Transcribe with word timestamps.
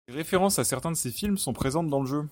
Les 0.07 0.15
références 0.15 0.57
à 0.57 0.63
certains 0.63 0.89
de 0.91 0.97
ces 0.97 1.11
films 1.11 1.37
sont 1.37 1.53
présentes 1.53 1.87
dans 1.87 1.99
le 1.99 2.07
jeu. 2.07 2.27